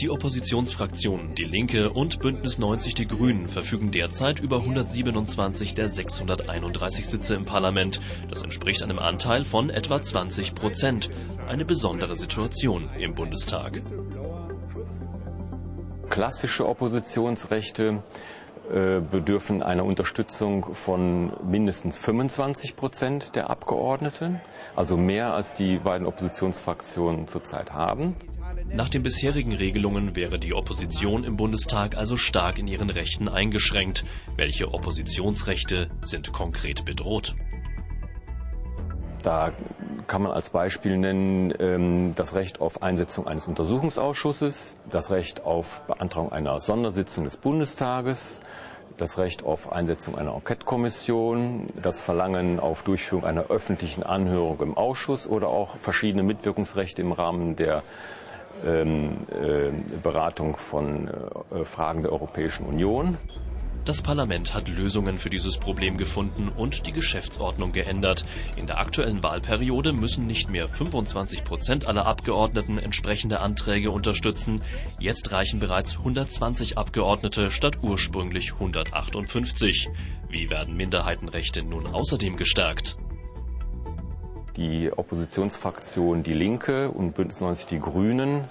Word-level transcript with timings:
Die 0.00 0.10
Oppositionsfraktionen 0.10 1.36
Die 1.36 1.44
Linke 1.44 1.90
und 1.90 2.18
Bündnis 2.18 2.58
90 2.58 2.94
Die 2.94 3.06
Grünen 3.06 3.48
verfügen 3.48 3.92
derzeit 3.92 4.40
über 4.40 4.56
127 4.56 5.74
der 5.74 5.88
631 5.88 7.06
Sitze 7.06 7.36
im 7.36 7.44
Parlament. 7.44 8.00
Das 8.28 8.42
entspricht 8.42 8.82
einem 8.82 8.98
Anteil 8.98 9.44
von 9.44 9.70
etwa 9.70 10.02
20 10.02 10.56
Prozent. 10.56 11.10
Eine 11.46 11.64
besondere 11.64 12.16
Situation 12.16 12.90
im 12.98 13.14
Bundestag. 13.14 13.80
Klassische 16.10 16.66
Oppositionsrechte 16.66 18.02
äh, 18.72 19.00
bedürfen 19.00 19.62
einer 19.62 19.84
Unterstützung 19.84 20.74
von 20.74 21.32
mindestens 21.48 21.96
25 21.98 22.74
Prozent 22.74 23.36
der 23.36 23.48
Abgeordneten, 23.48 24.40
also 24.74 24.96
mehr 24.96 25.34
als 25.34 25.54
die 25.54 25.78
beiden 25.78 26.06
Oppositionsfraktionen 26.06 27.28
zurzeit 27.28 27.72
haben. 27.72 28.16
Nach 28.72 28.88
den 28.88 29.02
bisherigen 29.02 29.52
Regelungen 29.52 30.16
wäre 30.16 30.38
die 30.38 30.54
Opposition 30.54 31.24
im 31.24 31.36
Bundestag 31.36 31.96
also 31.96 32.16
stark 32.16 32.58
in 32.58 32.66
ihren 32.66 32.90
Rechten 32.90 33.28
eingeschränkt. 33.28 34.04
Welche 34.36 34.72
Oppositionsrechte 34.72 35.90
sind 36.02 36.32
konkret 36.32 36.84
bedroht? 36.84 37.36
Da 39.22 39.52
kann 40.06 40.22
man 40.22 40.32
als 40.32 40.50
Beispiel 40.50 40.98
nennen 40.98 41.52
ähm, 41.58 42.14
das 42.14 42.34
Recht 42.34 42.60
auf 42.60 42.82
Einsetzung 42.82 43.26
eines 43.26 43.46
Untersuchungsausschusses, 43.46 44.76
das 44.90 45.10
Recht 45.10 45.44
auf 45.44 45.82
Beantragung 45.86 46.32
einer 46.32 46.58
Sondersitzung 46.60 47.24
des 47.24 47.36
Bundestages, 47.36 48.40
das 48.98 49.18
Recht 49.18 49.44
auf 49.44 49.72
Einsetzung 49.72 50.16
einer 50.16 50.34
Enquete-Kommission, 50.34 51.68
das 51.80 52.00
Verlangen 52.00 52.60
auf 52.60 52.82
Durchführung 52.82 53.24
einer 53.24 53.46
öffentlichen 53.50 54.02
Anhörung 54.02 54.60
im 54.60 54.76
Ausschuss 54.76 55.26
oder 55.26 55.48
auch 55.48 55.76
verschiedene 55.78 56.22
Mitwirkungsrechte 56.22 57.02
im 57.02 57.12
Rahmen 57.12 57.56
der 57.56 57.82
Beratung 60.02 60.56
von 60.56 61.08
äh, 61.08 61.64
Fragen 61.64 62.02
der 62.02 62.12
Europäischen 62.12 62.66
Union. 62.66 63.18
Das 63.84 64.00
Parlament 64.00 64.54
hat 64.54 64.68
Lösungen 64.68 65.18
für 65.18 65.28
dieses 65.28 65.58
Problem 65.58 65.98
gefunden 65.98 66.48
und 66.48 66.86
die 66.86 66.92
Geschäftsordnung 66.92 67.72
geändert. 67.72 68.24
In 68.56 68.66
der 68.66 68.78
aktuellen 68.78 69.22
Wahlperiode 69.22 69.92
müssen 69.92 70.26
nicht 70.26 70.48
mehr 70.48 70.68
25 70.68 71.44
Prozent 71.44 71.86
aller 71.86 72.06
Abgeordneten 72.06 72.78
entsprechende 72.78 73.40
Anträge 73.40 73.90
unterstützen. 73.90 74.62
Jetzt 74.98 75.32
reichen 75.32 75.60
bereits 75.60 75.98
120 75.98 76.78
Abgeordnete 76.78 77.50
statt 77.50 77.76
ursprünglich 77.82 78.54
158. 78.54 79.90
Wie 80.30 80.48
werden 80.48 80.76
Minderheitenrechte 80.76 81.62
nun 81.62 81.86
außerdem 81.86 82.36
gestärkt? 82.36 82.96
Die 84.56 84.92
Oppositionsfraktion 84.92 86.22
Die 86.22 86.32
Linke 86.32 86.90
und 86.90 87.14
Bündnis 87.14 87.40
90 87.40 87.66
Die 87.66 87.80
Grünen 87.80 88.44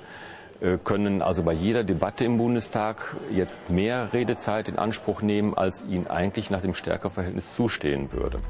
äh, 0.60 0.78
können 0.78 1.22
also 1.22 1.44
bei 1.44 1.54
jeder 1.54 1.84
Debatte 1.84 2.26
im 2.26 2.38
Bundestag 2.38 3.16
jetzt 3.32 3.70
mehr 3.70 4.12
Redezeit 4.12 4.68
in 4.68 4.78
Anspruch 4.78 5.22
nehmen, 5.22 5.54
als 5.54 5.86
ihnen 5.86 6.08
eigentlich 6.08 6.50
nach 6.50 6.62
dem 6.62 6.74
Stärkeverhältnis 6.74 7.56
zustehen 7.56 8.12
würde. 8.12 8.42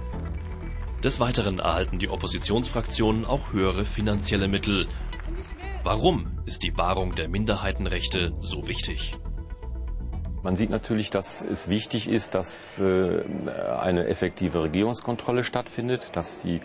Des 1.03 1.19
Weiteren 1.19 1.59
erhalten 1.59 1.99
die 1.99 2.09
Oppositionsfraktionen 2.09 3.25
auch 3.25 3.51
höhere 3.51 3.85
finanzielle 3.85 4.47
Mittel. 4.47 4.87
Warum 5.83 6.39
ist 6.45 6.63
die 6.63 6.77
Wahrung 6.77 7.13
der 7.13 7.27
Minderheitenrechte 7.29 8.31
so 8.39 8.67
wichtig? 8.67 9.17
Man 10.43 10.57
sieht 10.57 10.69
natürlich, 10.69 11.09
dass 11.09 11.41
es 11.41 11.69
wichtig 11.69 12.09
ist, 12.09 12.35
dass 12.35 12.77
äh, 12.77 13.23
eine 13.79 14.07
effektive 14.07 14.63
Regierungskontrolle 14.63 15.45
stattfindet, 15.45 16.09
dass 16.17 16.41
die 16.41 16.59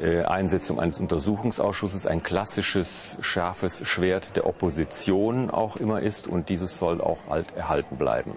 äh, 0.00 0.24
Einsetzung 0.24 0.80
eines 0.80 0.98
Untersuchungsausschusses 0.98 2.08
ein 2.08 2.24
klassisches, 2.24 3.16
scharfes 3.20 3.86
Schwert 3.88 4.34
der 4.34 4.48
Opposition 4.48 5.48
auch 5.48 5.76
immer 5.76 6.00
ist 6.00 6.26
und 6.26 6.48
dieses 6.48 6.76
soll 6.76 7.00
auch 7.00 7.28
alt 7.28 7.56
erhalten 7.56 7.98
bleiben. 7.98 8.32